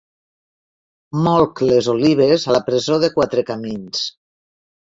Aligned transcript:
Molc 1.27 1.61
les 1.71 1.89
olives 1.95 2.47
a 2.53 2.57
la 2.57 2.65
presó 2.71 3.01
de 3.05 3.13
Quatre 3.19 3.45
Camins. 3.51 4.05